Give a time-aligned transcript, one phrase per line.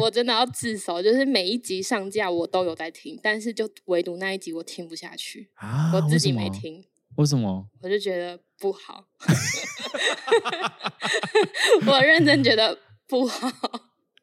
[0.00, 6.32] 我真的要自首，就是每一集上架我都有在听，但是就唯独那一集我听不下去，啊，我自己。
[6.32, 6.82] 没听，
[7.16, 7.68] 为什么？
[7.82, 9.04] 我就觉得不好。
[11.86, 12.76] 我认真觉得
[13.06, 13.50] 不好，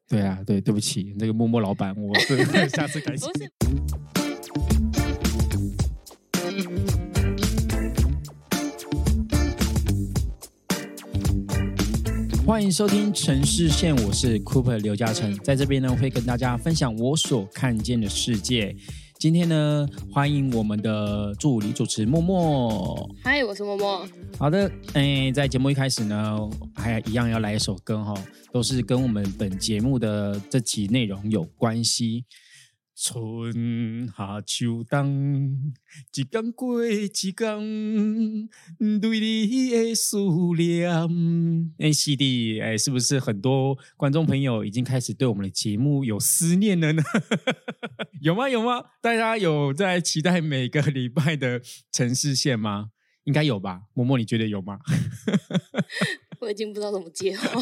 [0.08, 2.18] 对啊，对，对不起，那个默默老板，我
[2.70, 3.40] 下次改进不。
[3.40, 3.52] 是
[12.50, 18.76] 欢迎收听城市线，我是 Cooper 刘嘉诚，在这边呢会跟大家分享我所看见的世界。
[19.20, 23.08] 今天呢，欢迎我们的助理主持默默。
[23.24, 24.04] 嗨，我是默默。
[24.40, 26.40] 好的，诶，在节目一开始呢，
[26.74, 28.16] 还一样要来一首歌哈，
[28.52, 32.26] 都是跟我们本节目的这期内容有关系。
[33.02, 35.74] 春夏秋冬，
[36.14, 38.50] 一天过一天，
[39.00, 40.18] 对你的思
[40.58, 40.92] 念。
[41.78, 47.02] 哎，西弟，哎，是不是很多观众朋友已经开始对我们的节目有思念了呢？
[48.20, 48.50] 有吗？
[48.50, 48.84] 有吗？
[49.02, 51.62] 大家有在期待每个礼拜的
[51.94, 52.90] 城市线吗？
[53.24, 53.84] 应该有吧？
[53.94, 54.78] 默默，你觉得有吗？
[56.42, 57.62] 我已经不知道怎么接话。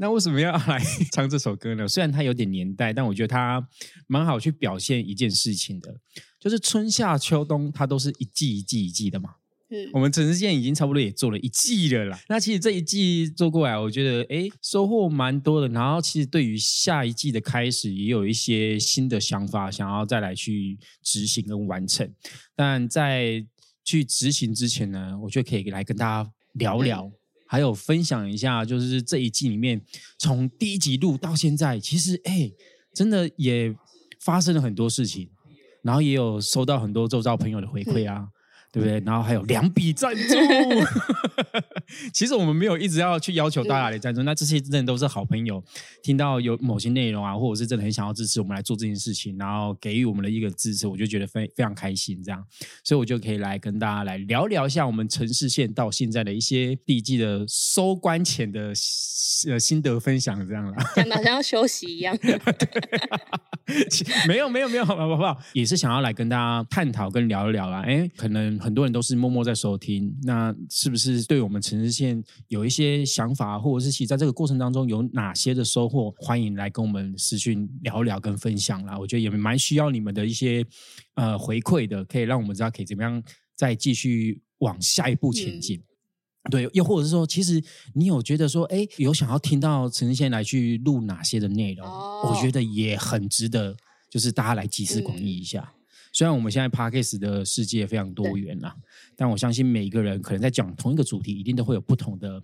[0.00, 1.86] 那为什么要来 唱这首歌呢？
[1.86, 3.62] 虽然它有点年代，但我觉得它
[4.06, 5.94] 蛮好去表现一件事情的，
[6.40, 9.34] 就是春夏秋冬它都是一季一季一季的嘛。
[9.72, 12.18] 嗯我们城市线已经差不多也做了一季了啦。
[12.28, 15.68] 那其实这一季做过来，我觉得诶收获蛮多的。
[15.68, 22.10] 然后其实对于下一季的开始，也有一些新的想法，想要再来去执行跟完成。
[22.56, 23.46] 但在
[23.84, 27.12] 去执行之前呢，我觉得可以来跟大家聊聊。
[27.50, 29.82] 还有分享一下，就是这一季里面，
[30.16, 32.48] 从第一集录到现在，其实哎，
[32.94, 33.74] 真的也
[34.20, 35.28] 发生了很多事情，
[35.82, 38.28] 然后也有收到很多周遭朋友的回馈啊，
[38.72, 39.00] 对不对？
[39.04, 40.34] 然后还有两笔赞助，
[42.14, 45.62] 其实我们没有一直要去要求大家的赞助，那这些真的都是好朋友，
[46.02, 52.44] 听到有某些内容啊，或者是真的很想要支持我们来做这件事情，然后给予我们的一个支持，我就觉得非非常开心，这样，
[52.84, 58.72] 所以我就可以来跟大家来聊聊一下我们城市线到现在的一些第一季的收官前的
[59.48, 60.76] 呃心得分享，这样啦。
[60.94, 62.16] 讲的好像要休息一样。
[64.28, 65.38] 没有没有没有，好不好？
[65.52, 67.82] 也是想要来跟大家探讨跟聊一聊啦。
[67.82, 76.14] 哎，可能很多人都是默默在收听，那是不是对我们城市线有一些想法，或者是其实在这个过程当中有哪些的收获？
[76.18, 78.98] 欢迎来跟我们私讯聊聊跟分享啦。
[78.98, 80.64] 我觉得也蛮需要你们的一些
[81.14, 83.22] 呃回馈的，可以让我们知道可以怎么样
[83.56, 85.80] 再继续往下一步前进。
[86.50, 87.62] 对，又或者是说，其实
[87.94, 91.86] 你有觉得说，哎，有想要听到陈志宪来去录哪些的内容？
[91.86, 93.76] 哦我觉得也很值得，
[94.08, 95.72] 就是大家来集思广益一下。
[96.12, 98.74] 虽然我们现在 podcast 的世界非常多元啦，
[99.16, 102.42] 但我相信每一个人可能在讲同一个主题，一定都会有不同的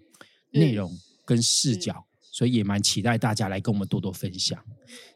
[0.53, 0.91] 内容
[1.25, 4.63] 跟视角，所以也蛮期待大家来跟我们多多分享。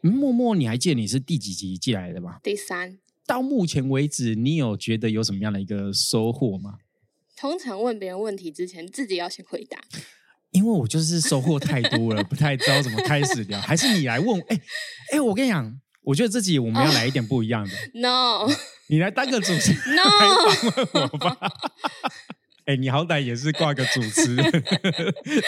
[0.03, 2.39] 嗯默默，你还记得你是第几集进来的吗？
[2.43, 6.79] 第三，到目前为止，你有觉得有什么样的一个收获吗？
[7.41, 9.79] 通常问别人问题之前，自己要先回答。
[10.51, 14.45] 因为我就是收获太多了， 不太知道怎么开始聊，还是你来问我？
[14.49, 14.61] 哎
[15.13, 18.47] 哎，我跟你讲，我觉得自己我们要来一点不一样的，No
[18.89, 21.35] 你来当个主持人 No，来访问我吧。
[22.65, 24.51] 哎，你好歹也是挂个主持人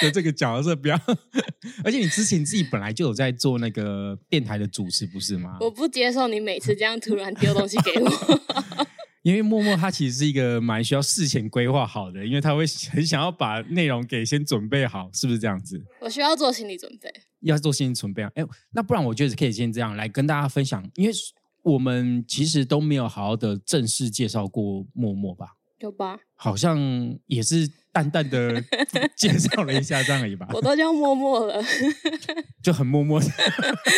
[0.02, 1.00] 的这个角色，不要。
[1.84, 5.60] 而且你之前自己本来就有在做那个电台的主持，不是吗？
[5.62, 8.10] 我不接受你每次这样突然丢东西给我。
[9.24, 15.82] 因为默默他其实是一个蛮需要事前规划好的，因为他会很想要把内容给先准备好，是不是这样子？
[16.02, 17.10] 我需要做心理准备。
[17.40, 18.30] 要做心理准备啊。
[18.36, 21.14] 哎，那不然我觉得可以先这样来跟大家分享，因为
[21.62, 26.20] 我们其实都没有好好的正式介绍过默默吧，有吧？
[26.36, 26.78] 好像
[27.28, 28.62] 也是淡淡的
[29.16, 31.64] 介绍了一下这样而已吧，我都叫默默了。
[32.62, 33.28] 就很默默的。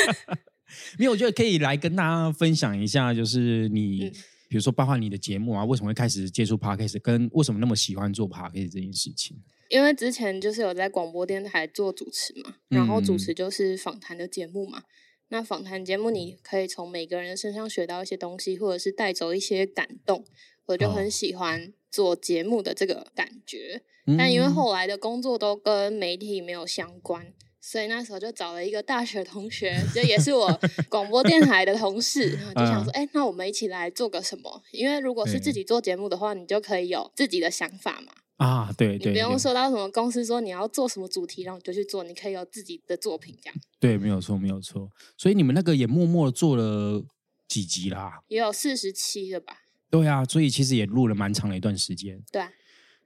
[1.00, 4.06] 因为我觉得可以来跟大家分享一下，就是你。
[4.06, 4.14] 嗯
[4.48, 9.38] 比如说，包括你的节目啊，为什么会开始接触 podcast，跟为什么那么喜欢做 podcast 这件事情？
[9.70, 14.84] 因为之前就是有在广播电台做主持嘛，然后主持就是访谈的节目嘛。
[15.30, 20.24] 那访谈节目你可以从每个人身上学到一些东西，或者是带走一些感动，
[20.68, 23.82] 我就很喜欢做节目的这个感觉。
[24.20, 27.34] 但因为后来的工作都跟媒体没有相关，
[27.68, 30.48] 所以那时候就找了一个大学同学，就也是我
[30.88, 34.62] 广播电台的同事，然后就想说，哎、那我们一起来做个什么？
[34.72, 38.14] 因为如果是自己做节目的话，你就可以有自己的想法嘛。
[38.38, 44.88] 啊，对对，你不用对受到什么公司说你要做什么主题，然后你就去做，你可以有自己的作品，这样对，没有错，没有错。
[45.18, 47.04] 所以你们那个也默默地做了
[47.48, 48.20] 几集啦？
[48.28, 49.58] 也有四十七了吧？
[49.90, 52.22] 对啊，所以其实也录了蛮长的一段时间。
[52.32, 52.52] 对啊，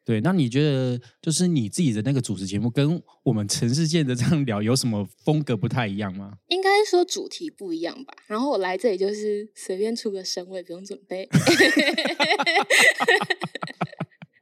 [0.09, 6.33] 对，那你觉得就是你自己的那个主持节目跟我们城市界的这样聊有什么风格不太一样吗？
[6.47, 8.15] 应该说主题不一样吧。
[8.25, 11.29] 然后我来这里就是随便出个声，我也不用准备。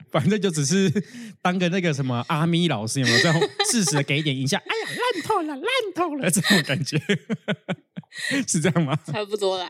[0.09, 0.89] 反正就只是
[1.41, 3.37] 当个那个什么阿咪老师，有没有这样
[3.69, 4.57] 适时的给一点印象？
[4.61, 6.97] 哎呀，烂透了，烂透了，这种感觉
[8.47, 8.97] 是这样吗？
[9.05, 9.67] 差不多啦。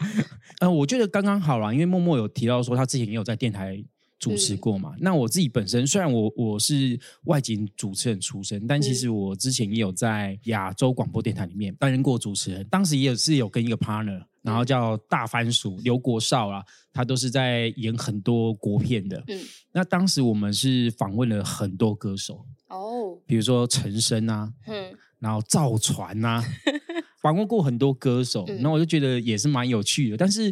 [0.59, 3.83] 呃，我觉得刚刚好啦，因为默默有提到说他之前也有在电台
[4.19, 4.93] 主持过嘛。
[4.99, 14.23] 那我自己本身虽然我我是外景主持人出身，但其实我之前也有在亚洲广播电台里面担任过主持人，当时也是有跟一个 partner。
[14.43, 19.21] 然后叫大番薯刘国少啊，他都是在演很多国片的。
[19.27, 19.41] 嗯，
[19.73, 26.41] 那当时我们是访问了很多歌手哦，比如说陈升啊，嗯，然后赵传啊，
[27.21, 28.45] 访问过很多歌手。
[28.61, 30.15] 那我就觉得也是蛮有趣的。
[30.15, 30.49] 但是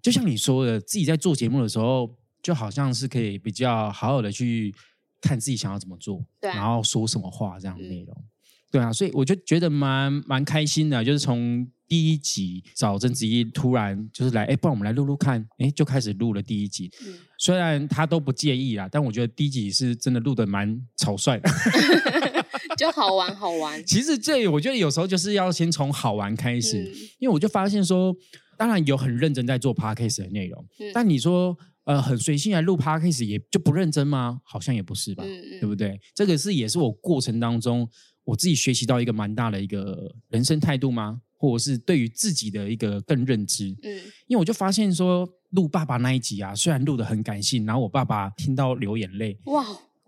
[0.00, 2.10] 就像你说的，自己在做节目的时候，
[2.46, 4.72] 就好像是可以比较好好的去
[5.20, 8.24] 看自己想要怎么做，然后说什么话这样的内容。
[8.70, 11.66] 对啊，所以我就觉得蛮蛮开心的，就是从。
[11.88, 16.90] 第一集找曾子怡突然就是来，哎，不然我们来录录看，哎，就开始录了第一集。
[17.38, 21.48] 虽然他都不介意啦，但我觉得第一集是真的录的蛮草率的
[22.76, 23.86] 就好玩好玩。
[23.86, 28.12] 其实这我觉得有时候就是要先从好玩开始，因为我就发现说，
[28.58, 34.40] 当然有很认真在做 podcast 的内容，但你说呃很随性来录 podcast 也就不认真吗？
[34.44, 35.98] 好像也不是吧，对不对？
[36.14, 37.88] 这个是也是我过程当中
[38.24, 41.22] 我自己学习到一个蛮大的一个人生态度吗？
[41.38, 43.92] 或者是对于自己的一个更认知，嗯，
[44.26, 49.64] 因为我就发现说录爸爸那一集啊，虽然录的很感性，然后我爸爸听到流眼泪，哇。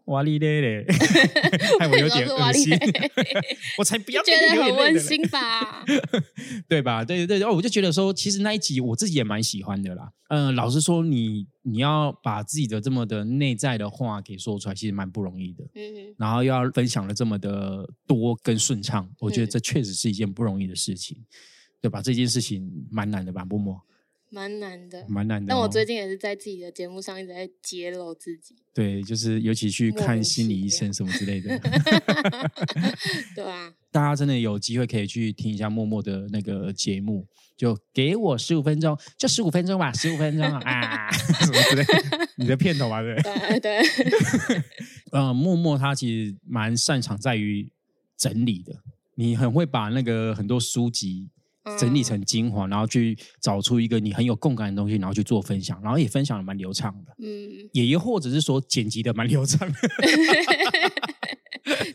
[0.08, 0.86] 哇哩嘞嘞，
[1.78, 2.72] 害我有点恶心。
[3.78, 5.84] 我才不要觉得很温馨吧？
[6.66, 7.04] 对吧？
[7.04, 10.10] 对对对，哦，我就觉得说，其实那一集我自己也蛮喜欢的啦。
[10.30, 15.64] 嗯，老实说，你你要把自己的这么的内在的话给说出来，其实蛮不容易的。
[15.74, 21.18] 嗯，然后又要分享的这么的多跟顺畅，我觉得这确实是一件不容易的事情，
[21.82, 22.00] 对吧？
[22.00, 23.78] 这件事情蛮难的吧，默默。
[24.30, 25.46] 蛮难的，蛮难的。
[25.48, 28.56] 但我最近也是在自己的节目上一直在揭露自己。
[28.74, 31.58] 对，就是尤其去看心理医生什么之类的。
[33.34, 37.26] 对啊， 大家真的有机会可以去听一下默默的那个节目，
[37.56, 41.84] 就给我十五分钟，就十五分钟吧，十五分钟啊，什么之类。
[42.36, 43.82] 你的片头啊，对对对。
[45.12, 47.72] 嗯，默默他其实蛮擅长在于
[48.16, 48.76] 整理的，
[49.16, 51.30] 你很会把那个很多书籍。
[51.76, 59.68] 整理成精华，然后去找出一个你很有共感的东西，然后去做分享，然后也分享的蛮流畅的，嗯，也又或者是说剪辑的蛮流畅，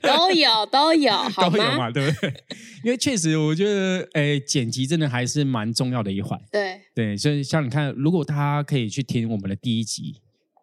[0.02, 2.34] 都有都有，都有嘛，对不对？
[2.84, 10.22] 因为确实我觉得，哎，剪辑真的还是蛮重要的一环，对对，所以像你看，如果大家可以去听我们的第一集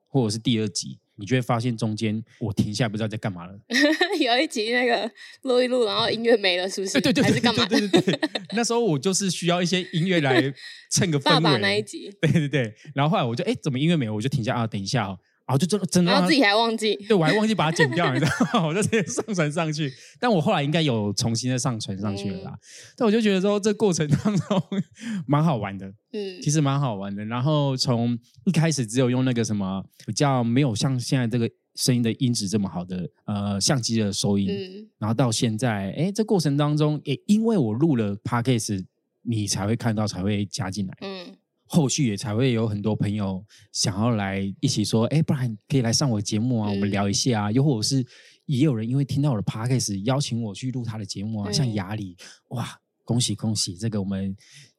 [0.08, 0.98] 或者是第二集。
[1.20, 3.54] 你就会发现中间我停下来不知道在干嘛了。
[4.18, 5.08] 有一集那个
[5.42, 6.94] 录一录，然后音乐没了，是不是？
[6.94, 7.64] 对对对，还是干嘛？
[7.66, 8.20] 对对对，
[8.56, 10.52] 那时候我就是需要一些音乐来
[10.90, 11.30] 蹭个氛围。
[11.36, 12.10] 爸爸那一集。
[12.22, 14.14] 对对对，然后后来我就哎，怎么音乐没了？
[14.14, 15.18] 我就停下啊，等一下哦。
[15.50, 18.30] 然后就真真的，然后自己还忘记，对我还忘记把它剪掉，你知道
[18.60, 18.66] 吗？
[18.70, 22.56] 我就直接上传上去，但我后来应该有重新的上传上去了啦。
[22.96, 24.62] 但我就觉得说，这过程当中
[25.26, 27.24] 蛮好玩的，嗯，其实蛮好玩的。
[27.24, 38.84] 然后从一开始只有用那个什么比较没有像现在这个声音的音质这么好的呃相机的收音，然后到现在，哎，这过程当中也因为我录了 podcast，
[39.22, 41.36] 你才会看到，才会加进来，嗯。
[41.72, 47.52] 后续也才会有很多朋友想要来一起说，哎，不然可以来上我的节目啊，我们聊一下啊。
[47.52, 48.04] 又或者是
[48.46, 52.16] 也有人因为听到我的 podcast 邀请我去录他的节目啊，像雅里，
[52.48, 52.68] 哇，
[53.04, 54.36] 恭喜恭喜，这个我们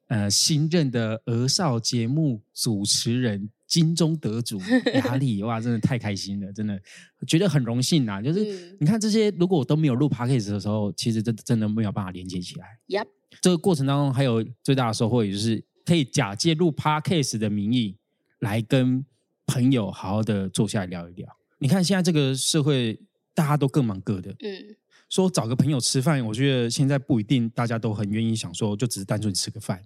[0.08, 4.60] 呃新任的儿少节目主持人金钟得主
[4.94, 6.78] 雅里，哇，真的太开心了，真的
[7.26, 8.22] 觉得很荣幸呐。
[8.22, 12.66] 就是你看这些，如果我都没有录 podcast 的时候，其实真真的没有办法连接起来。
[12.90, 13.08] Yep，
[13.42, 15.64] 这个过程当中还有最大的收获，也就是。
[15.86, 17.98] 可以假借录 podcast 的名义
[18.40, 19.06] 来跟
[19.46, 21.28] 朋友好好的坐下来聊一聊。
[21.60, 23.00] 你看现在这个社会，
[23.34, 24.32] 大家都各忙各的。
[24.40, 24.76] 嗯，
[25.10, 29.84] 说找个朋友吃饭，我觉得现在不一定大家都很愿意想说，就只是单纯吃个饭。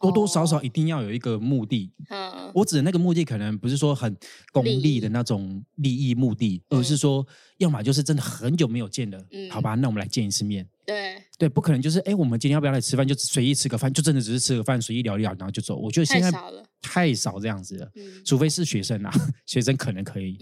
[0.00, 1.92] 多多少少一定要有一个目的。
[2.08, 4.16] 嗯，我指的那个目的可能不是说很
[4.52, 7.26] 功利的那种利益目的，而是说，
[7.58, 10.66] 要么就是真的很久没有见了，好吧，那我们来见一次面。
[10.86, 13.06] 对对，不可能就是哎，我们今天要不要来吃饭？
[13.06, 15.76] 就随意吃个饭，就真的只是吃个饭，随意聊一聊，然后就走。
[15.76, 16.32] 我觉得现在
[16.82, 17.88] 太少这样子了，
[18.24, 19.12] 除非是学生啊，
[19.46, 20.36] 学生可能可以。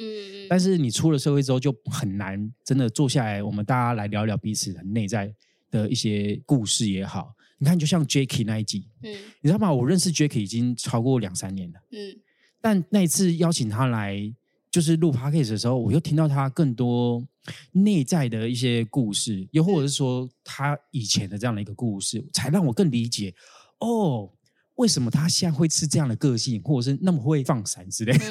[0.49, 5.31] 但是你出了社会之后就很难，真的坐下来，我们大家来聊聊彼此的内在
[5.71, 7.35] 的一些故事也好。
[7.59, 9.73] 你看，就像 Jacky 那一集，嗯，你知道吗？
[9.73, 12.17] 我认识 Jacky 已经超过两三年了，嗯，
[12.61, 14.33] 但那一次邀请他来
[14.71, 17.27] 就是录 podcast 的时候，我又听到他更多
[17.73, 23.35] 内在的一些故事，又或者是说他以前的这样的一个故事，才让我更理解
[23.81, 24.31] 哦，
[24.77, 28.25] 为什么他现在会是这样的个性，或者是那么会放闪之类的，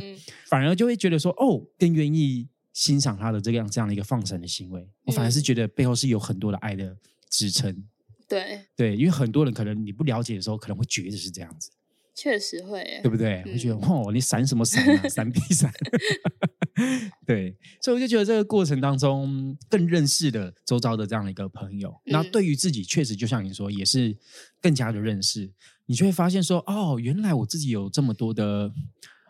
[0.00, 0.16] 嗯
[0.48, 4.88] 反而就会觉得说哦，更愿意欣赏他的这样这样的一个放闪的行为。
[5.04, 6.96] 我反而是觉得背后是有很多的爱的
[7.28, 7.84] 支撑。
[8.28, 11.70] 对，对，因为很多人可能你不了解的时候，可能会觉得是这样子，
[12.14, 13.10] 确实会耶对。
[13.10, 13.42] 不对？
[13.44, 15.72] 会觉得嗯哦，你闪什么闪啊， 闪避闪。
[17.26, 24.16] 对，所以我就觉得这个过程当中更认识了周遭的这样的一个朋友，那嗯对于自己确实就像你说，也是
[24.60, 25.52] 更加的认识。
[25.86, 28.72] 你就会发现说，哦，原来我自己有这么多的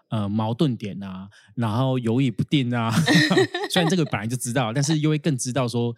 [0.09, 2.91] 呃矛盾点啊，然后犹豫不定啊。
[3.71, 5.95] 虽然这个本来就知道，但是又会更知道说，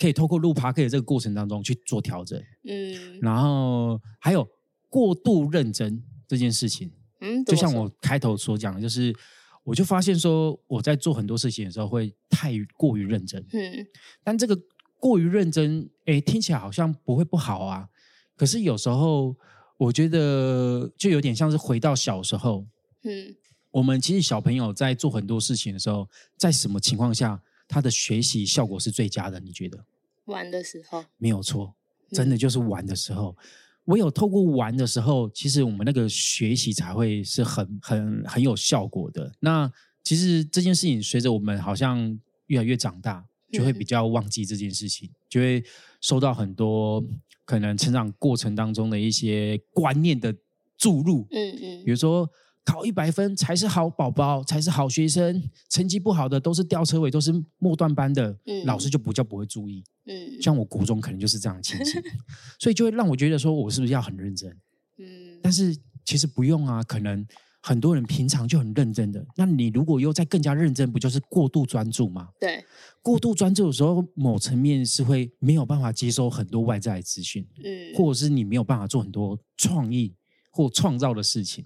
[0.00, 2.42] 可以透过录 p a r k 的这个过程当中去做调整。
[2.64, 3.20] 嗯。
[3.20, 4.48] 然后还有
[4.88, 6.90] 过度认真这件事情，
[7.20, 9.14] 嗯，就像我开头所讲的，就是
[9.62, 13.86] 我就发现说我在做很多事情的时候会太过于认真，嗯。
[14.24, 14.58] 但这个
[14.96, 17.86] 过于认真，哎，听起来好像不会不好啊。
[18.34, 19.36] 可是有时候
[19.76, 22.66] 我觉得就有点像是回到小时候，
[23.04, 23.36] 嗯。
[23.72, 27.40] 我们其实小朋友在做很多事情的时候，在什么情况下
[27.70, 29.38] 他的学习效果是最佳的？
[29.38, 29.78] 你觉得？
[30.24, 31.72] 玩的时候，没有错，
[32.10, 33.36] 真的就是玩的时候。
[33.84, 39.32] 唯有透过玩的时候，其实我们那个学习才会是很很很有效果的。
[39.40, 39.72] 那
[40.02, 45.64] 其实这件事情随着我们好像越来越长大，就会比较忘记这件事情，就会
[46.00, 47.02] 收到很多
[47.44, 50.34] 可能成长过程当中的一些观念的
[50.76, 51.26] 注入。
[51.30, 52.28] 嗯嗯比如说
[52.64, 59.82] 考一百分才是好宝宝，才是好学生，成绩不好的都是吊车尾，都是末段班的，嗯老师就不叫不会注意。
[60.06, 62.00] 嗯像我国中可能就是这样的情形，
[62.58, 64.50] 所以就会让我觉得说我是不是要很认真？
[64.98, 67.26] 嗯但是其实不用啊，可能
[67.62, 72.28] 很多人平常就很认真的，那你如果又再更加认真，不就是过度专注吗？
[72.38, 72.64] 对，
[73.02, 80.14] 过度专注的时候，某层面是会没有办法接收很多外在的资讯，嗯或者是你没有办法做很多创意
[80.50, 81.64] 或创造的事情。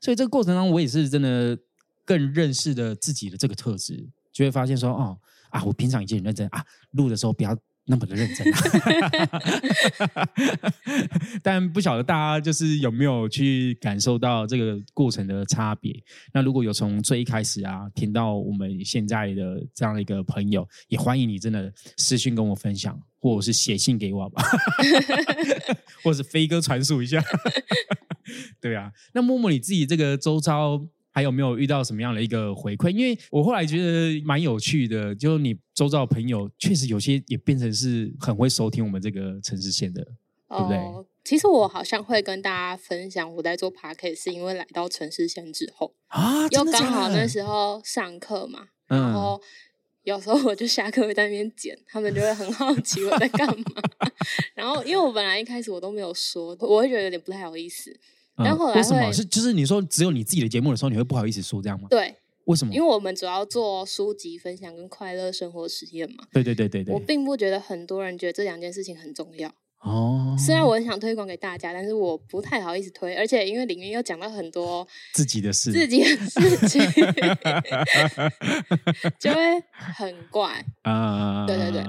[0.00, 1.58] 所以这个过程当中，我也是真的
[2.04, 5.18] 更认识了自己的这个特质，就会发现说，哦
[5.50, 8.58] 啊，我平常已经很认真啊，录的时候不要那么的认真、啊。
[11.42, 15.92] 但不晓得大家就是有没有去感受到这个过程的差别？
[16.32, 24.42] 那如果有从最一开始啊听到我们现在的这样的一个朋友，也欢迎你真的私信跟我分享，或者是写信给我吧，
[26.04, 27.22] 或者是飞哥传述一下。
[28.60, 30.80] 对啊，那默默你自己这个周遭
[31.12, 32.90] 还有没有遇到什么样的一个回馈？
[32.90, 40.02] 因为我后来觉得蛮有趣的，就你周遭的朋友确实有些也变成是很会收听我们这个城市线的，
[40.48, 40.76] 对不对？
[40.76, 49.42] 哦，其实我好像会跟大家分享我在做 p a r k 是因为来到城市线之后，啊，又刚好那时候上课嘛，然嗯后
[50.04, 53.64] 有时候我就下课会在那边剪，他们就会很好奇我在干嘛。
[54.54, 57.94] 然后因为我本来一开始我都没有说，我会觉得有点不太好意思。
[58.36, 61.88] 但后来为什么是就是你说只有你自己的节目的时候，你会不好意思说这样吗？
[61.90, 62.14] 对，
[62.46, 62.72] 为什么？
[62.74, 69.54] 因为我们主要做书籍分享跟快乐生活实验嘛，对对对对对我，并不觉得很多人觉得这两件事情很重要。
[69.80, 76.80] 哦，虽然我很想推广给大家，但是我不太好意思推，而且因为里面又讲到很多自己的事自己的事情，
[79.18, 80.64] 就会很怪。
[80.82, 81.82] 啊，对对对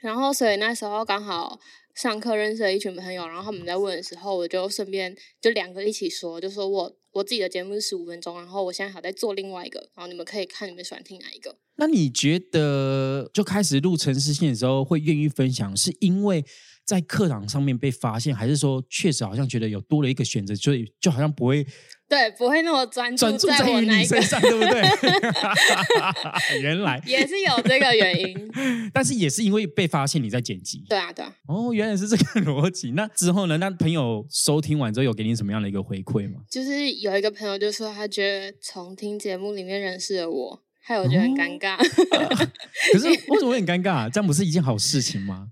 [0.00, 1.58] 然后，所以那时候刚好
[1.94, 11.56] 上课认识了一群朋友，然后他们在问的时候，我就顺便就两个一起说，就说我我自己的节目是十五分钟，然后我现在还在做另外一个，然后你们可以看你们喜欢听哪一个。
[11.76, 16.44] 那你觉得就开始录城市线的时候，会愿意分享，是因为
[16.88, 21.62] 在课堂上面被发现，还是说确实好像觉得有多了一个选择，所以就好像不会
[22.08, 24.80] 对，不会那么专注专注在在于你身上，对不对？
[26.62, 28.50] 原来，也是有这个原因。
[28.94, 30.82] 但是也是因为被发现你在剪辑。
[30.88, 31.30] 对啊，对啊。
[31.46, 32.92] 哦，原来是这个逻辑。
[32.92, 33.58] 那之后呢？
[33.58, 36.40] 那朋友收听完之后，有给你什么样的一个回馈吗？
[36.50, 41.76] 就是有一个朋友就说，他觉得从听节目里面认识了我，害我觉得很尴尬。
[41.76, 45.48] 可是为什么会很尴尬、这样不是一件好事情吗？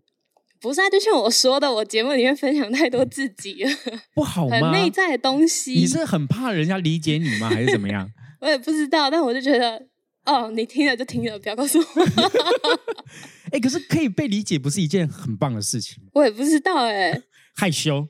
[0.66, 3.70] 不是啊，就像我说的，我节目里面分享太多自己了，
[4.14, 4.58] 不好吗？
[4.60, 5.74] 很内在的东西。
[5.74, 7.48] 你是很怕人家理解你吗？
[7.48, 8.10] 还是怎么样？
[8.42, 9.80] 我也不知道，但我就觉得，
[10.24, 11.84] 哦，你听了就听了，不要告诉我。
[13.52, 16.10] 哎、可是可以被理解，不是一件很棒的事情吗？
[16.14, 17.22] 我也不知道哎、
[17.54, 18.08] 害羞，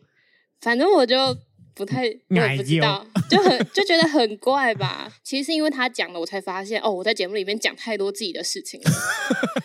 [0.62, 1.36] 反正我就
[1.76, 5.12] 不太，我也不知道，就很就觉得很怪吧。
[5.22, 8.90] 其实是因为他讲了，我才发现哦，我在节目里面讲太多自己的事情了，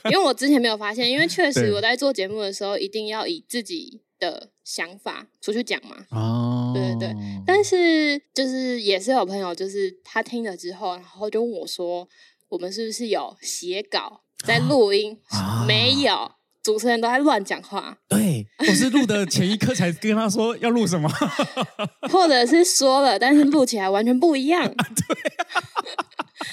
[0.05, 6.05] 因为我之前没有发现，因为确 实我在做节目的时候，一定要以自己的想法出去讲嘛。
[6.11, 7.15] 哦，对对
[7.47, 12.09] 但是就是也是有朋友，就是他听了之后，然后就问我说
[12.49, 21.09] ：“我们是不是有写稿在录音？”啊没有，主持人都在乱讲话，对，我是录的前一刻才跟他说要录什么，
[22.11, 24.63] 或者是说了，但是录起来完全不一样。
[24.67, 25.17] 对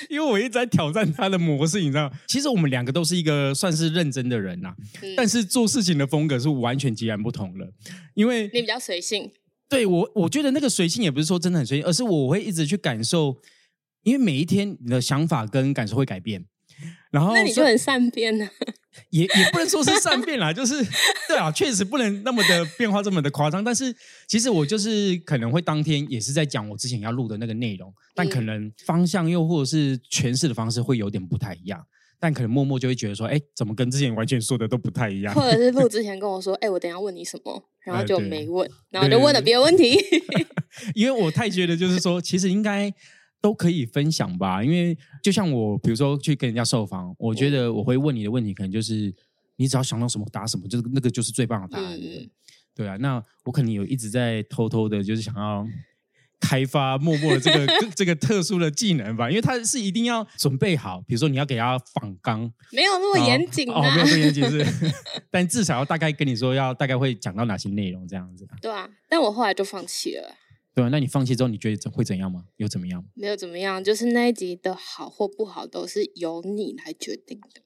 [0.08, 7.66] 因为我一直在挑战他的模式，你知道，其实我们两个都是一个算是认真的人呐、嗯但是做事情的风格是完全截然不同了。
[8.14, 9.30] 因为你比较随性，
[9.68, 13.36] 对我，我觉得那个随性也不是说真的很随性，而是我会一直去感受，
[14.04, 16.44] 因为每一天你的想法跟感受会改变。
[17.10, 18.48] 然后那你就很善变 呢。
[19.10, 20.74] 也也不能说是善变啦，就是
[21.28, 23.62] 对啊，确实不能那么的变化这么的夸张。
[23.62, 23.94] 但是
[24.26, 31.80] 其实我就是可能会当天也是在讲我之前要录的那个内容，但嗯可能方向又或者是诠释的方式会有点不太一样。
[32.20, 35.32] 但可能默默就会觉得说，哎，怎么跟之前完全说的都不太一样？
[35.32, 39.96] 或者是录 之前跟我说：“哎、我等一下问你什么。”然后就没问，然后就问了别的问题。
[40.96, 42.92] 因为我太觉得就是说，其实应该
[43.40, 44.62] 都可以分享吧。
[44.62, 49.14] 因为就像我，比如说去跟人家受访，我觉得我会问你的问题，可能就是
[49.56, 51.94] 你只要想到什么答什么，就是那个就是最棒的答案。
[51.96, 52.30] 嗯
[52.74, 55.66] 对啊，那我可能有一直在偷偷的，就是想要
[56.38, 57.66] 开发默默的这个
[57.96, 64.64] 这个特殊的技能吧，因为他是一定要准备好，比如说你要给他仿纲，没有那么严谨哦，啊，没有那么严谨是，
[65.28, 68.46] 但至少要大概跟你说要大概会讲到哪些内容这样子。
[68.62, 68.88] 对啊。
[69.08, 70.32] 但我后来就放弃了，
[70.78, 72.44] 对啊，那你放弃之后，你觉得怎会怎样吗？
[72.54, 73.04] 有怎么样？
[73.14, 77.62] 没有怎么样，就是那一集的好或不好都是由你来决定的。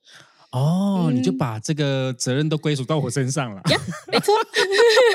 [0.52, 3.60] 哦，你就嗯把这个责任都归属到我身上了。
[3.70, 3.78] 呀，
[4.12, 4.34] 没错，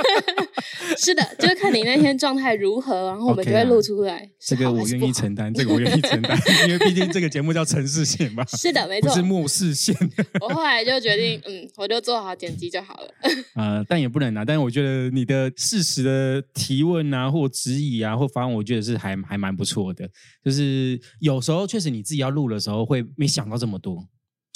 [0.97, 4.29] 是的，就是看你那天状态如何，然后我们就会录出来。
[4.39, 5.13] 这个我愿意。
[5.17, 9.21] 承担，这个我愿意承担， 因为毕竟这个节目叫城市线嘛，是的，没错不是。
[9.21, 9.95] 末世线。
[10.41, 13.09] 我后来就决定，嗯，我就做好剪辑就好了。
[13.55, 14.45] 呃，但也不能拿。
[14.45, 20.07] 但是我觉得你的事实的提问啊，或质疑啊，或反问，我觉得是还还蛮不错的。
[20.43, 24.03] 就是有时候确实你自己要录的时候，会没想到这么多。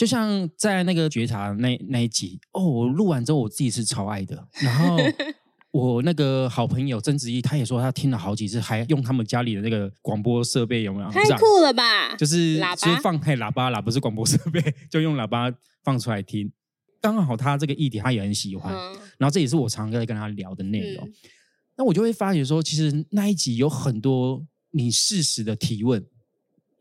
[0.02, 4.48] 就像在那个觉察那那一集，哦，我录完之后我自己是超爱的。
[4.54, 4.98] 然后
[5.70, 11.12] 我那个好朋友曾子怡，他也说他听了好几次，还用他们家里的那个广播设备有没有？
[11.12, 12.16] 太酷了吧！
[12.16, 14.60] 就是喇叭就是放开喇叭啦，不是广播设备，
[14.90, 16.52] 就用喇叭放出来听。
[17.00, 21.08] 刚好他这个议题他也很喜欢，嗯，然后这也是我常在跟他聊的内容。
[21.08, 21.14] 嗯
[21.76, 26.04] 那我就会发觉说，其实那一集有很多你适时的提问，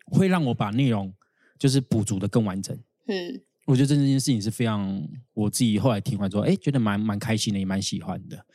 [0.06, 1.12] 会让我把内容
[1.59, 2.74] 就是补足的更完整。
[3.11, 8.46] 嗯，我觉得这件事情是非常我自己后来听完之后，哎，觉得蛮蛮开心的，也蛮喜欢的。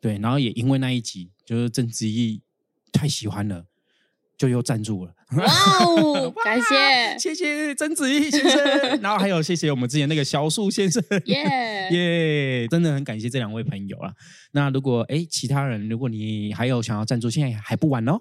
[0.00, 2.40] 对，然后也因为那一集，就是郑智毅
[2.92, 3.66] 太喜欢了，
[4.36, 5.12] 就又赞助了。
[5.42, 8.60] 哇哦，感谢，谢谢曾子毅先生，
[9.02, 11.88] 然后还有谢谢我们之前那个小树先生，耶！
[11.90, 14.12] 耶真的很感谢这两位朋友啊。
[14.52, 18.18] 那如果哎其他人，如果你还有想要赞助，现在还不晚哦。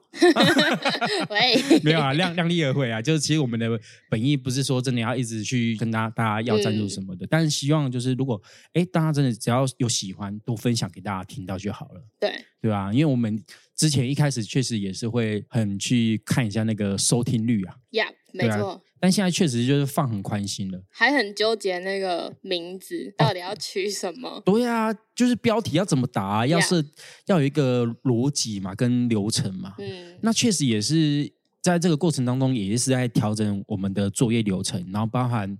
[1.29, 3.01] 喂，没有啊，量量力而为啊。
[3.01, 3.69] 就是其实我们的
[4.09, 8.41] 本意不是说真的要一直去跟大家大家要赞助什么的，但是希望就是如果
[8.73, 12.01] 哎大家真的只要有喜欢，多分享给大家听到就好了。
[12.19, 13.41] 对，对吧、因为我们
[13.75, 20.81] 之前一开始确实也是会很去看一下那个收听率啊，呀，没错，但现在确实就是放很宽心了。
[20.89, 24.41] 还很纠结那个名字到底要取什么。
[24.45, 26.85] 对啊，就是标题要怎么打、啊，要 Yeah 是
[27.25, 29.75] 要有一个逻辑嘛，跟流程嘛。
[29.79, 31.31] 嗯，那确实也是
[31.61, 35.57] 在这个过程当中，也是在调整我们的作业流程，然后包含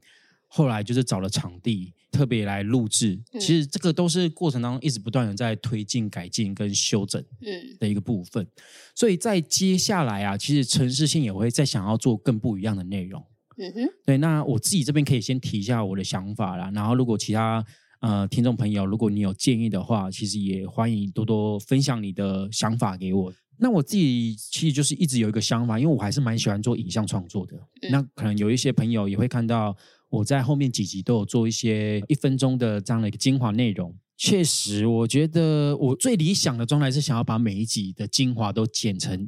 [0.48, 3.20] 后来就是找了场地，特别来录制。
[3.34, 8.48] 嗯其实这个都是过程当中一直不断的在推进、改进跟修整嗯，的一个部分。
[8.96, 13.22] 所以在接下来啊，其实城市性也会再想要做更不一样的内容。
[13.58, 17.64] 嗯哼，对，那我自己这边可以先提一下我的想法啦，然后如果其他
[18.00, 23.34] 呃听众朋友，如果你有建议的话，其实也欢迎多多分享你的想法给我。
[23.60, 27.56] 那我自己其实就是一直有一个想法，因为我还是蛮喜欢做影像创作的。
[27.84, 29.76] 嗯那可能有一些朋友也会看到
[30.14, 33.98] 我在后面几集都有做一些一分钟的这样的一个精华内容。
[34.16, 39.28] 确实，我觉得我最理想的状态是想要把每一集的精华都剪成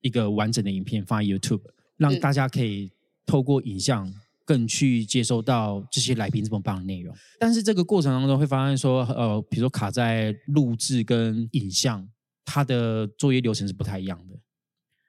[0.00, 1.60] 一个完整的影片放在 YouTube，
[1.98, 2.90] 让嗯大家可以
[3.26, 4.10] 透过影像
[4.46, 7.14] 更去接收到这些来宾这么棒的内容。
[7.38, 12.08] 但是这个过程当中会发现说，呃，比如说卡在录制跟影像，
[12.46, 14.36] 它的作业流程是不太一样的。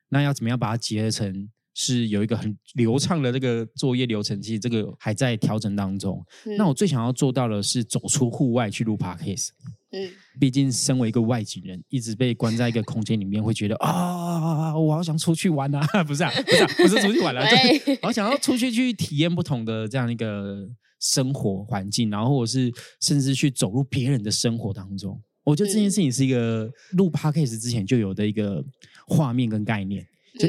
[0.09, 4.41] 那要怎么样把它结合成是有一个很流畅的这个作业流程？
[4.41, 6.23] 其实这个还在调整当中。
[6.45, 9.49] 嗯那我最想要做到的是走出户外去录 podcast。
[9.91, 10.09] 嗯
[10.39, 15.85] 毕竟身为一个外景人，一直被关在一个空间里面，会觉得啊，我好想出去玩啊！
[16.03, 20.67] 不是啊，不是、啊， 不是出去玩啊，就是喂，好想要出去去体验不同的这样一个
[20.99, 25.21] 生活环境，然后或者是甚至去走入别人的生活当中。
[25.43, 28.63] 我觉得这件事情是一个录 podcast 之前就有的一个
[29.05, 30.03] 画面跟概念，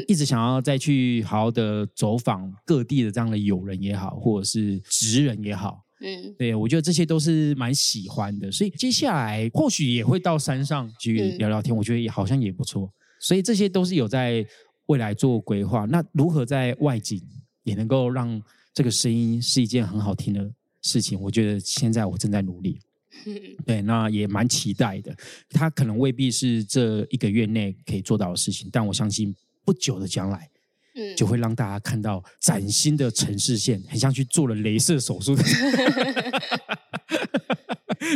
[0.07, 5.81] 一直想要再去好好的走访各地的这样的友人也好，或者是职人也好。
[6.01, 12.91] 嗯对，我觉得这些都是蛮喜欢的，所以接下来或许也会到山上去嗯聊聊天，我觉得也好像也不错。
[13.19, 14.45] 所以这些都是有在
[14.87, 15.85] 未来做规划。
[15.85, 17.21] 那如何在外景
[17.63, 18.39] 也能够让
[18.73, 21.19] 这个声音是一件很好听的事情？
[21.19, 22.77] 我觉得现在我正在努力。
[23.25, 23.33] 嗯
[23.65, 25.15] 对，那也蛮期待的。
[25.49, 29.33] 它可能未必是这一个月内可以做到的事情，但我相信
[29.65, 30.49] 不久的将来
[30.95, 35.35] 嗯，就会让大家看到崭新的城市线，很像去做了镭射手术，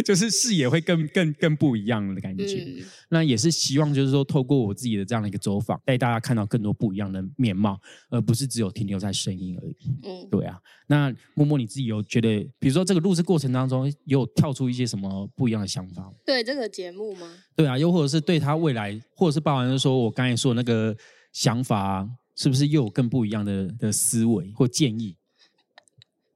[0.05, 2.45] 就是视野会更更更不一样的感觉。
[2.63, 7.75] 嗯那也是希望，就是说，透过我自己的这样的一个走访，带大家看到更多不一样的面貌，
[8.11, 9.75] 而不是只有停留在声音而已。
[10.03, 16.13] 嗯，对啊，那默默你自己有觉得，比如说这个录制过程当中，有跳出一些什么不一样的想法吗？
[16.23, 17.33] 对这个节目吗？
[17.55, 20.95] 对啊，又或者是对他未来，或者是包含就是说我刚才说的那个
[21.31, 25.15] 想法啊，是不是又有更不一样的的思维或建议？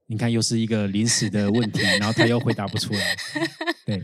[0.05, 3.15] 你看，又是一个临时的问题，然后他又回答不出来。
[3.85, 4.01] 对，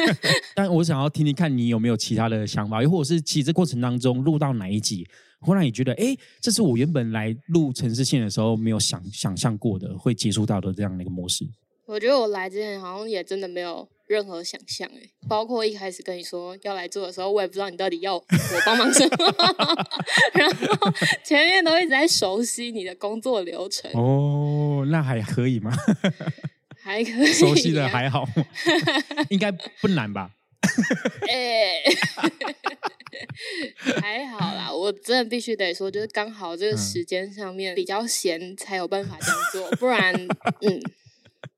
[0.54, 5.08] 但我想要听听看你有没有其他的想法，又或者是其实这过程当中录到哪一集，
[5.40, 11.46] 会让你觉得，哎，这是我原本来录城市线的时候没有想想象过的，会接触到的这样的一个模式。
[11.86, 18.24] 我觉得我来之前好像也真的没有任何想象诶，包括一开始跟你说要来做的时候，我也不知道你到底要我
[18.66, 19.34] 帮忙什么，
[20.34, 20.92] 然后
[21.24, 25.70] 前面都一直在熟悉你的工作流程，哦，那还可以吗？
[26.82, 28.26] 还可以熟悉的啊还好，
[29.28, 30.30] 应该不难吧？
[31.28, 31.82] 哎，
[34.00, 40.14] 还好啦，我真的必须得说，就是刚好这个嗯时间上面比较闲，才有办法这样做，不然，
[40.62, 40.80] 嗯，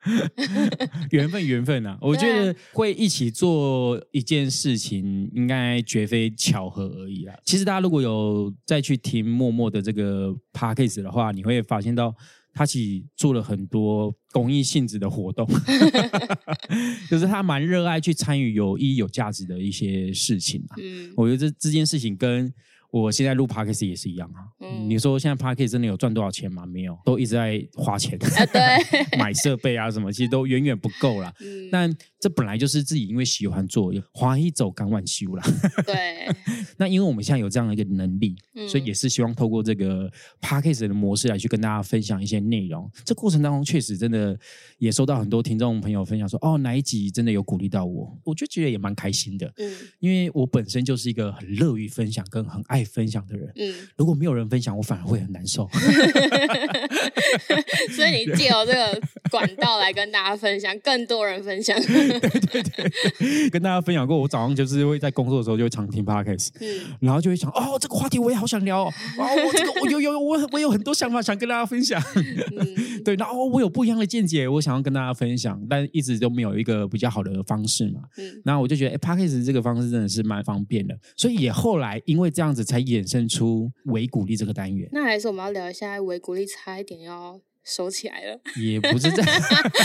[1.10, 1.98] 缘分，缘分啊！
[2.00, 7.34] 我觉得会一起做一件事情，应该绝非巧合而已啦。
[7.44, 12.14] 其实大家如果有再去听默默的这个 p a c k a g e 的话，你会发现到
[12.52, 15.46] 他其实做了很多公益性质的活动，
[17.10, 20.76] 就是他蛮热爱去参与有意义、有价值的一些事情啊。
[20.82, 22.52] 嗯我觉得这这件事情跟
[22.90, 24.46] 我现在录 p a c k a g e 也是一样啊。
[24.60, 26.66] 嗯你说现在 p a c k a g e 真的有赚多少钱吗？
[26.66, 28.18] 没有，都一直在花钱。
[28.22, 28.60] 啊，对，
[29.18, 31.32] 买设备啊什么，其实都远远不够啦。
[31.40, 35.44] 嗯，但这本来就是自己因为喜欢做，花一走赶晚修啦。
[35.86, 36.26] 对，
[36.76, 42.90] 那因为我们现在有这样的一个能力，嗯所以也是希望透过这个 p a c k a g e 的模式来去跟大家分享一些内容。
[43.04, 44.38] 这过程当中确实真的
[44.78, 53.50] 也收到很多听众朋友分享说，哦哪一集真的有鼓励到我，我就觉得也蛮开心的，嗯因为我本身就是一个很乐于分享跟很爱分享的人。
[53.56, 55.68] 嗯，如果没有人分享，我反而会很难受。
[57.94, 66.68] 所以你借由这个管道来跟大家分享，更多人分享，对对对跟大家分享过，我早上就是会在工作的时候就会常听 podcast，嗯
[67.00, 78.02] 然后就会想，哦，这个话题我也好想聊哦，哦，我这个我有有有我我有很多想法想跟大家分享，嗯对，然后我有不一样的见解，我想要跟大家分享，但一直都没有一个比较好的方式嘛。
[78.18, 88.40] 嗯然后我就觉得，哎 p a c k a g e 这个方式真的是蛮方便的，所以也后来因为这样子才衍生出维鼓励这个单元，那还是我们要聊一下维鼓励，差一点要收起来了。
[88.60, 89.40] 也不是这样，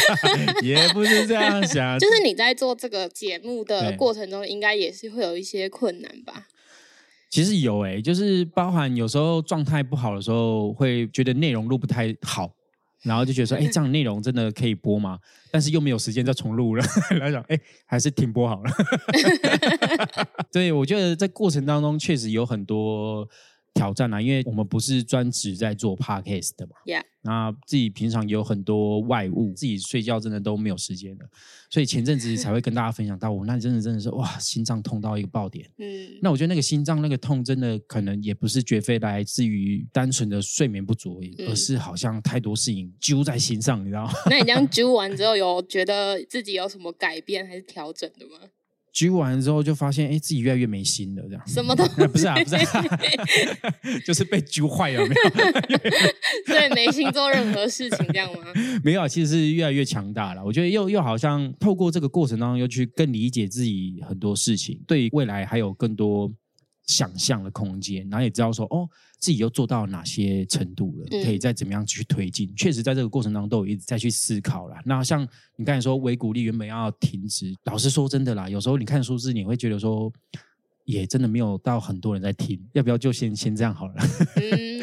[0.64, 6.48] 也不是这样想， 就是你在做这个节目的过程中，应该也是会有一些困难吧？
[7.30, 12.50] 其实有诶、就是包含有时候状态不好的时候，会觉得内容录不太好，
[13.06, 15.20] 然后就觉得说，哎，这样内容真的可以播吗？
[15.52, 18.72] 但是又没有时间再重录了， 然后想，哎，还是停播好了。
[20.52, 23.28] 对，我觉得在过程当中确实有很多
[23.76, 26.72] 挑战啊，因为我们不是专职在做 podcast 的嘛。
[26.88, 31.26] Yeah 那自己平常有很多外务，自己睡觉真的都没有时间了，
[31.72, 35.68] 所以前阵子才会跟大家分享到，我那真的真的是哇，心脏痛到一个爆点。
[35.80, 44.14] 嗯，那我觉得那个心脏那个痛，真的可能也不是绝非来自于单纯的睡眠不足而已，嗯而是好像太多事情揪在心上，你知道吗？
[44.30, 48.48] 那你这样揪完之后，有觉得自己有什么改变还是调整的吗？
[48.96, 51.44] 揪完之后就发现，哎，自己越来越没心了，这样。
[51.46, 53.00] 什么都啊不是啊，不是、啊，
[54.08, 55.30] 就是被揪坏了，没有
[56.48, 58.40] 所以没心做任何事情，这样吗？
[58.86, 60.42] 没有啊，其实是越来越强大了。
[60.44, 66.32] 我觉得又又好像透过这个过程当中，又去更理解自己很多事情，对未来还有更多
[66.86, 68.88] 想象的空间，然后也知道说，哦，
[69.20, 72.54] 自己又做到哪些程度了，嗯可以再怎么样去推进。
[72.56, 74.82] 确实，在这个过程当中都有一直在去思考啦。
[74.86, 80.12] 那像你刚才说，维鼓励原本要停止，老实说真的啦，有时候你看数字，你会觉得说。
[80.86, 83.96] 也真的没有到很多人在听，要不要就先先这样好了？
[84.38, 84.75] 嗯，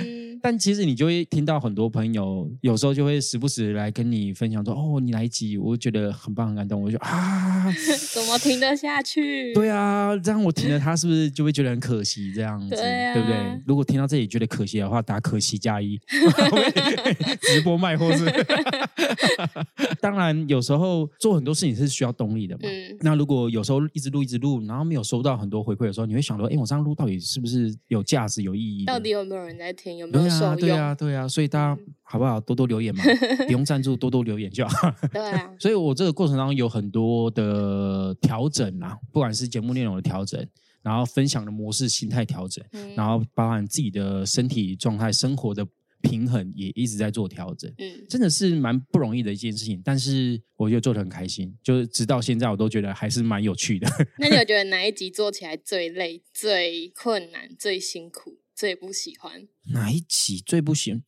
[0.42, 7.72] 但其实你就会听到很多朋友，有时候就会时不时来跟你分享说：“哦，你来一集，我觉得很棒，很感动。”我就啊，啊，
[8.12, 9.55] 怎么停得下去？
[9.55, 12.33] 对啊，这样我停了，他是不是就会觉得很可惜？
[12.35, 13.62] 这样子，对啊不对？
[13.66, 15.96] 如果听到这里觉得可惜的话，打可惜加一，
[17.42, 18.26] 直播卖货是。
[20.00, 22.62] 当然，有时候做很多事情是需要动力的嘛。
[22.64, 28.85] 嗯那如果有时候一直录一直录，然后没有收到很多回馈的时候，你会想说，哎，我这样录到底是不是有价值、有意义？
[28.85, 29.96] 到底有没有人在听？
[29.96, 30.56] 有没有受用？
[30.56, 32.40] 对啊，对啊，所以大家好不好？
[32.40, 33.02] 多多留言嘛，
[33.46, 34.94] 不用赞助，多多留言就好。
[35.12, 40.44] 对啊， 所以我这个过程当中有很多的调整啊，不管是节目内容的调整，
[40.82, 45.66] 然后分享的模式、心态调整，嗯然后包含自己的身体状态、生活的
[46.02, 47.72] 平衡，也一直在做调整。
[47.78, 53.88] 嗯，真的是蛮不容易的一件事情，但是我觉得做的很开心，就是直到现在我都觉得还是蛮有趣的。
[54.18, 59.48] 那你有觉得哪一集做起来最累、最困难、最辛苦、最不喜欢？
[59.72, 61.03] 哪一集最不喜欢？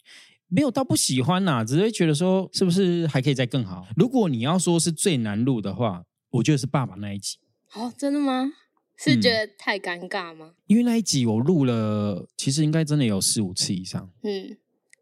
[0.49, 3.87] 没有到不喜欢呐、只是觉得说是不是还可以再更好。
[3.95, 7.39] 如果你要说是最难录的话，我觉得是爸爸那一集。
[7.75, 8.51] 哦，真的吗？
[8.97, 10.55] 是嗯觉得太尴尬吗？
[10.67, 14.57] 因为那一集我录了，其实应该真的有四五次以上，嗯，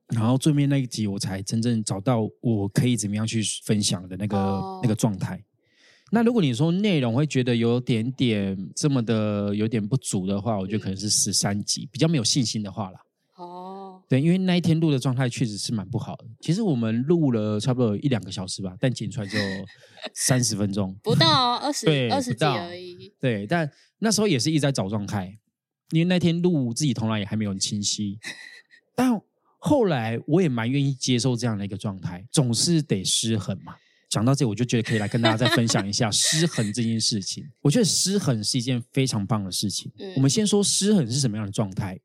[0.09, 5.43] 然后最面那一集我才真正找到我可以怎么样去分享的那个、哦那个状态。
[6.15, 13.01] 那如果你说内容会觉得有点点这么的有点不足的话，我觉得可能是十三集比较没有信心的话啦。
[13.37, 16.27] 哦，对，因为那一天录的状态确实是蛮不好的。
[16.41, 19.39] 其实我们录了差不多有一两个小时吧，但剪出来就
[20.13, 20.95] 三十分钟。
[21.03, 23.11] 不到二十对二十集而已。
[23.19, 25.39] 对，但那时候也是一直在找状态，
[25.93, 28.19] 因为那天录自己头脑也还没有很清晰。
[28.95, 29.19] 但
[29.59, 33.75] 后来我也蛮愿意接受这样的一个状态，总是得失衡嘛。
[34.13, 37.43] 讲到这，我就觉得可以来跟大家再分享一下 失衡这件事情。
[37.63, 39.91] 我觉得失衡是一件非常棒的事情。
[39.99, 41.99] 嗯我们先说失衡是什么样的状态，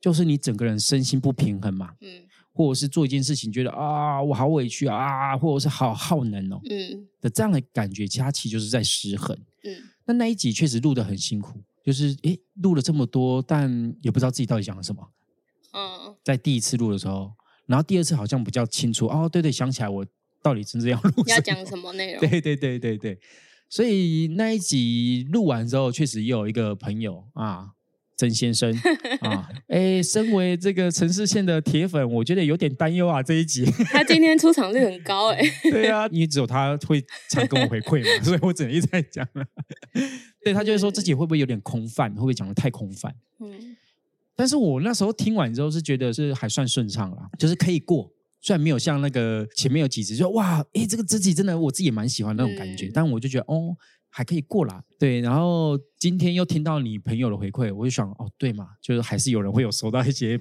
[0.00, 9.36] 就是你整个人身心不平衡嘛，嗯或者是做一件事情觉得啊我好委屈啊，或者是好耗能哦嗯的这样的感觉，其实它其实就是在失衡。
[9.64, 13.68] 嗯，那那一集确实录得很辛苦，就是诶录了这么多，但
[14.00, 15.02] 也不知道自己到底讲了什么。
[15.72, 17.32] 嗯在第一次录的时候，
[17.66, 20.06] 然后第二次好像比较清楚哦，对对，想起来我
[20.42, 22.20] 到底真正要录么要讲什么内 容？
[22.20, 23.18] 对对对对对，
[23.68, 27.70] 所以那一集录完之后，确实也有一个朋友啊，
[28.16, 28.72] 曾先生
[29.20, 33.64] 啊， 哎，身为这个城市线的铁粉，我觉得有点担忧啊，这一集。
[33.90, 39.44] 他今天出场率很高哎、对啊，因为只有他会常跟我回馈嘛，所以我只能一直在讲了。
[40.42, 43.14] 对他就会说自己会不会有点空泛，会不会讲的太空泛？
[43.40, 43.76] 嗯
[44.34, 48.08] 但是我那时候听完之后是觉得是还算顺畅啦，就是可以过。
[48.40, 53.76] 虽然没有像那个前面有几集就哇，诶，这个自己真的我自己也蛮喜欢那种感觉，嗯但我就觉得哦，
[54.10, 54.82] 还可以过啦。
[54.98, 60.38] 对，然后今天又听到你朋友的回馈，我就想哦，对嘛，就是还是有人会有收到一些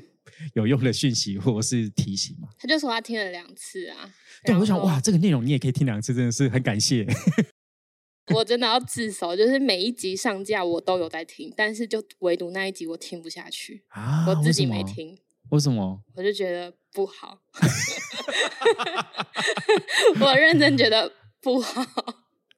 [0.54, 2.50] 有用的讯息或者是提醒嘛。
[2.58, 4.14] 他就说他听了两次啊。
[4.46, 7.06] 对，我想哇，这个内容你也可以听两次，真的是很感谢。
[8.36, 15.18] 我真的要自首，就是每一集上架我都有在听，但是就唯独那一集我听不下去，啊，我自己没听，
[15.50, 16.04] 为什么？
[16.14, 17.38] 我就觉得不好。
[20.20, 21.86] 我认真觉得不好，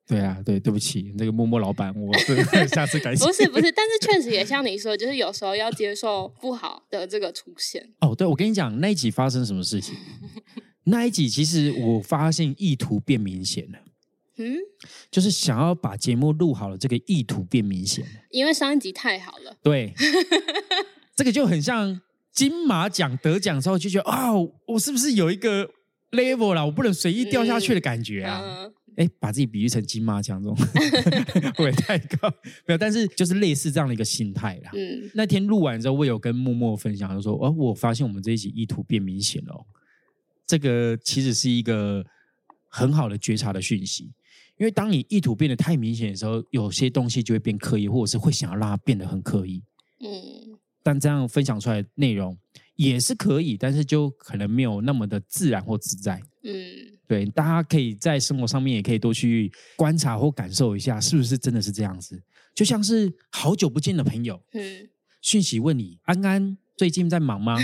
[0.08, 3.28] 对啊，对，对不起，那个默默老板，我是 下次改进。
[3.28, 7.86] 不是不是，但是确实也像你说，就是有时候要接受不好的这个出现。
[8.00, 9.94] 哦，对，我跟你讲，那一集发生什么事情？
[10.86, 13.80] 那一集其实我发现意图变明显了，
[14.38, 14.56] 嗯，
[15.12, 18.12] 就是想要把节目录好了，这个意图变明显了。
[18.32, 19.94] 因为上一集太好了，对，
[21.14, 22.00] 这个就很像
[22.40, 24.32] 金马奖得奖之后就觉得啊、
[24.66, 25.70] 我是不是有一个
[26.12, 26.64] level 啦？
[26.64, 28.42] 我不能随意掉下去的感觉啊！
[28.42, 30.58] 嗯哎、把自己比喻成金马奖这种，
[31.56, 32.30] 会太高？
[32.66, 34.72] 没有，但是就是类似这样的一个心态啦。
[34.74, 39.66] 嗯那天录完之后，我有跟默默分享，就说：“哦，我发现我们这一集意图变明显了、哦。
[40.48, 42.06] 这个其实是一个
[42.70, 44.06] 很好的觉察的讯息，
[44.58, 49.62] 因为当你意图变得太明显的时候，有些东西就会变刻意，或者是会想要让它变得很刻意。
[50.02, 50.49] 嗯
[50.84, 52.38] 但这样分享出来的内容
[52.76, 56.22] 也是可以，但是就可能没有那么的自然或自在。
[56.44, 56.54] 嗯
[57.08, 62.22] 对，大家可以在生活上面也可以多去观察或感受一下，是不是真的是这样子？
[62.54, 64.90] 就像是好久不见的朋友，嗯
[65.22, 67.58] 讯息问你安安最近在忙吗？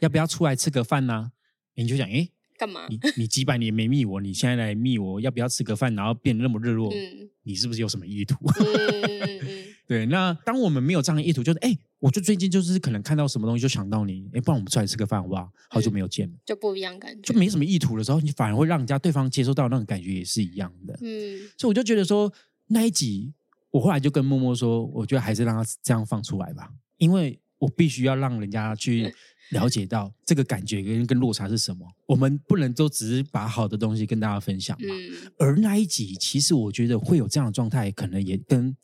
[0.00, 1.30] 要不要出来吃个饭呢、
[1.74, 2.86] 你就想，诶，干嘛？
[2.88, 5.94] 你你几百年没密我，你现在来密我，要不要吃个饭？
[5.94, 8.36] 然后变得那么热络，嗯你是不是有什么意图？
[8.58, 15.50] 嗯嗯嗯对，那当我们没有这样的意图，就是哎，我就最近就是可能看到什么东西就想到你，哎，不然我们出来吃个饭好不好？
[15.70, 17.38] 好久没有见了，就不一样感觉就。
[17.38, 20.92] 没什么意图的时候，你反而会让人家对方接收到那种感觉也是一样的。
[21.00, 22.30] 嗯所以我就觉得说
[22.66, 23.32] 那一集，
[23.70, 29.10] 我后来就跟默默说，我觉得还是让他这样放出来吧，因为我必须要让人家去
[29.52, 31.86] 了解到这个感觉跟跟落差是什么。
[32.04, 34.94] 我们不能都只是把好的东西跟大家分享嘛。
[34.94, 38.76] 嗯而那一集，其实我觉得会有这样的状态，可能也跟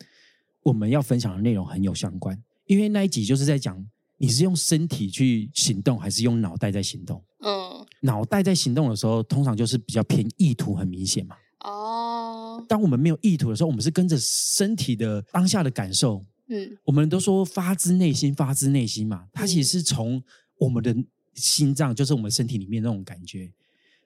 [0.65, 2.37] 我们要分享的内容很有相关。
[2.67, 3.87] 因为那一集就是在讲
[4.19, 7.23] 你是用身体去行动，还是用脑袋在行动。
[7.41, 11.37] 嗯脑袋在行动的时候，通常就是比较偏意图很明显嘛。
[11.61, 16.25] 哦当我们没有意图的时候，我们是跟着身体的当下的感受。
[16.49, 20.23] 嗯我们都说发自内心，发自内心嘛，它其实是从
[20.59, 20.95] 我们的
[21.35, 23.51] 心脏，就是我们身体里面那种感觉，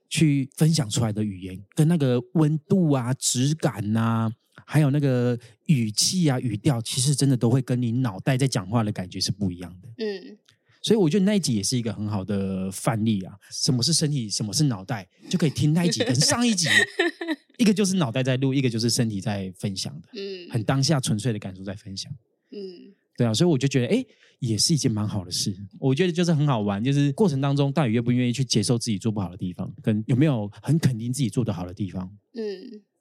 [0.09, 4.33] 去分享出来的语言，跟那个温度啊、质感呐、
[4.71, 9.89] 还有那个语气啊、语调，其实真的都会跟你脑袋在讲话的感觉是不一样的。
[10.05, 10.37] 嗯
[10.83, 13.35] 所以我觉得那一集也是一个很好的范例啊。
[13.51, 16.69] 什么是身体，什么是脑袋，就可以听那一集跟上一集，
[17.59, 22.13] 一个就是脑袋在录，一个就是身体在分享的，嗯很当下纯粹的感受在分享。
[22.53, 24.05] 嗯对啊，所以我就觉得，哎，
[24.39, 25.53] 也是一件蛮好的事。
[25.81, 32.09] 我觉得就是很好玩，就是过程当中到底愿不愿意去接受自己做不好的地方，跟有没有很肯定自己做得好的地方。
[32.35, 32.45] 嗯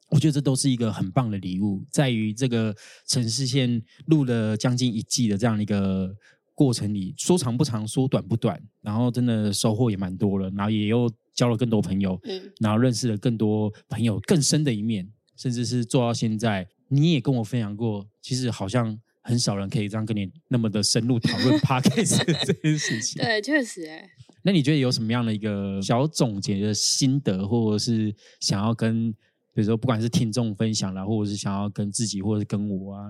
[0.09, 2.75] 我觉得这都是一个很棒的礼物，在于这个
[3.07, 6.15] 城市线录了将近一季的这样的一个
[6.55, 23.21] 过程里，说长不长，说短不短，然后真的收获也蛮多了，然后也又交了更多朋友，嗯然后认识了更多朋友更深的一面，甚至是做到现在，你也跟我分享过，其实好像很少人可以这样跟你那么的深入讨论 podcast 这件事情。
[23.21, 24.09] 对，确实哎，
[24.41, 29.13] 那你觉得有什么样的一个小总结的心得，或者是想要跟，
[29.57, 33.09] 比如说不管是听众分享啦，或者是想要跟自己，或者是跟我啊？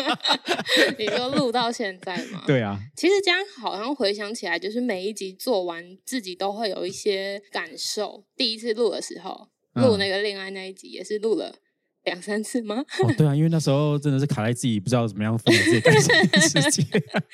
[0.98, 2.42] 你说录到现在吗？
[2.46, 8.24] 对啊，其实这样好像回想起来，就是每一集做完，自己都会有一些感受。
[8.34, 11.56] 第一次录的时候，嗯录那个恋爱那一集，也是录了
[12.04, 12.76] 两三次吗？
[13.04, 16.82] 哦，对啊，因为那时候真的是卡在自己不知道怎么样分享自己感情的世界。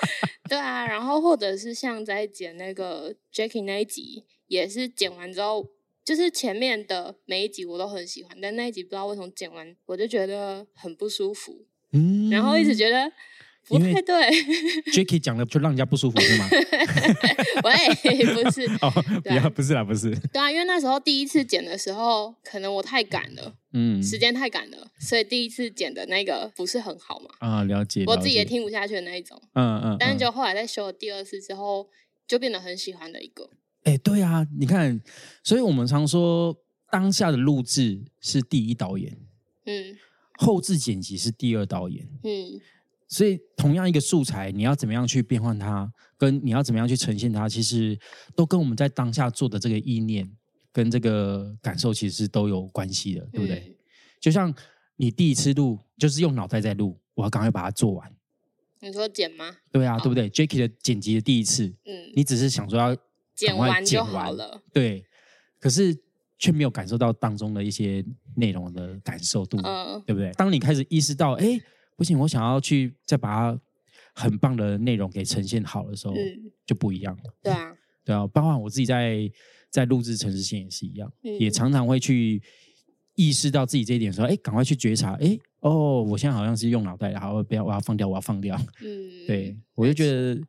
[0.50, 5.64] 对啊，然后或者是像在剪那个 Jackie 那一集，也是剪完之后，
[6.04, 13.10] 就是前面的每一集我都很喜欢，但那一集不知道为什么剪完我就觉得很不舒服，嗯然后一直觉得
[13.66, 14.14] 不太对。
[14.92, 16.46] Jacky 讲的就让人家不舒服是吗？
[17.64, 18.90] 喂，不是， 哦，
[19.22, 20.10] 不要，不是啦，不是。
[20.30, 28.04] 对啊，因为那时候第一次剪的时候，可能我太赶了，嗯，时间太赶了，所以第一次剪的那个不是很好嘛，啊，了解。
[28.06, 29.40] 我自己也，听不下去的那一种。
[29.54, 29.92] 嗯嗯。
[29.92, 31.88] 嗯但是就后来在修了第二次之后，
[32.28, 33.48] 就变得很喜欢的一个。
[33.84, 35.00] 哎，对啊，你看，
[35.42, 36.54] 所以我们常说，
[36.90, 39.16] 当下的录制是第一导演，
[39.66, 39.96] 嗯
[40.38, 42.06] 后置剪辑是第二导演。
[42.22, 42.60] 嗯
[43.06, 47.96] 所以，同样一个素材，你要怎么样去变换它，跟你要怎么样去呈现它，其实
[48.34, 50.28] 都跟我们在当下做的这个意念
[50.72, 53.58] 跟这个感受，其实都有关系的，对不对？
[53.68, 53.74] 嗯
[54.20, 54.52] 就像
[54.96, 58.10] 你第一次录，就是用脑袋在录，我要赶快把它做完，
[58.80, 59.54] 你说剪吗？
[59.70, 62.96] 对啊，哦对不对？Jacky 的剪辑的第一次，嗯，你只是想说要
[63.34, 64.62] 剪完就好了。
[64.72, 65.04] 对，
[65.58, 65.96] 可是
[66.38, 68.04] 却没有感受到当中的一些
[68.36, 70.32] 内容的感受度，嗯对不对？
[70.32, 71.58] 当你开始意识到，哎，
[71.96, 73.60] 不行，我想要去再把它
[74.14, 77.34] 很棒的内容给呈现好的时候，嗯，就不一样了。
[77.42, 79.30] 对啊，对啊，包括我自己在
[79.70, 82.42] 在录制城市线也是一样，嗯也常常会去
[83.14, 88.56] 意识到自己这一点，说，哎，赶快去觉察，哎，哦，我现在好像是用脑袋，然后，不要，我要放掉，我要放掉。
[88.82, 90.40] 嗯，对，我就觉得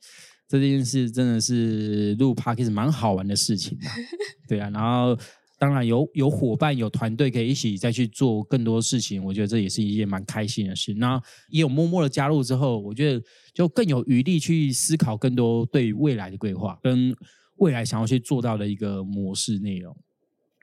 [0.48, 3.90] 这件事真的是录 p a r k 蛮好玩的事情、啊，
[4.48, 5.18] 对啊，然后
[5.58, 10.94] 当然有有伙伴有团队可以一起再去做更多事情，我觉得这也是一件蛮开心的事。
[10.94, 17.16] 那也有默默的加入之后，我觉得就更有余力去思考更多对于未来的规划跟
[17.58, 19.96] 未来想要去做到的一个模式内容。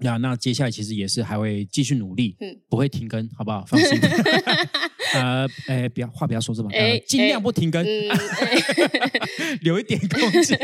[0.02, 3.64] 那那接下来其实也是还会继续努力，嗯不会停更，好不好？
[3.66, 3.98] 放心。
[5.14, 6.70] 呃，哎，不要话不要说这么，
[7.06, 7.84] 尽量不停更，
[9.60, 10.58] 留一点空间，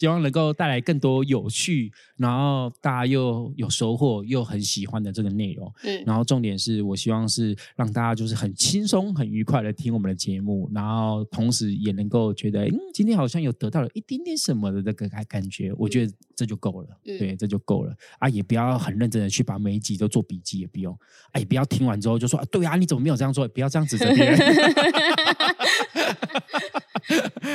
[0.00, 5.72] 希望能够带来更多有趣，然后大家又有收获又很喜欢的这个内容。
[5.84, 18.28] 嗯然后重点是我希望是让大家就是很轻松、很愉快的听我们的节目，然后同时也能够觉得，嗯，今天好像有得到了一点点什么的这个感感觉，我觉得这就够了，嗯对，这就够了啊！
[18.28, 20.94] 也不要很认真的去把每一集都做笔记，也不用，
[21.32, 23.48] 啊，也不要听完之后就说，啊对啊，你怎么没有这样做？
[23.48, 24.38] 不要这样指责别人。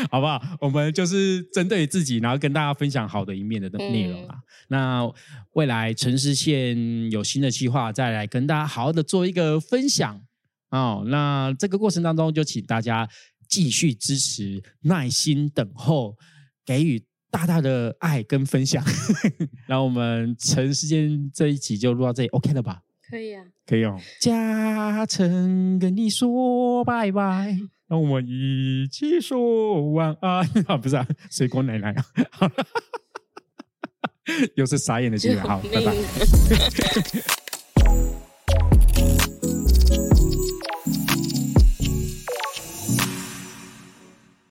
[0.10, 0.42] 好不好？
[0.60, 4.38] 我们就是针对自己，然后跟大家分享好的一面的内容啊。
[4.70, 5.08] 那
[5.54, 10.20] 未来城市线有新的计划，再来跟大家好好的做一个分享
[10.72, 11.04] 哦。
[11.08, 13.08] 那这个过程当中，就请大家
[13.48, 16.18] 继续支持，耐心等候，
[16.66, 18.84] 给予大大的爱跟分享。
[19.66, 22.82] 然后我们城市间这一集就录到这里，OK 了吧？
[23.10, 23.98] 可以啊，可以哦。
[24.20, 27.58] 嘉诚跟你说拜拜。
[27.88, 30.78] 让我们一起说晚安 啊！
[30.78, 32.52] 不是啊，水果奶奶啊，
[34.56, 35.94] 又是傻眼的机会，好，拜拜。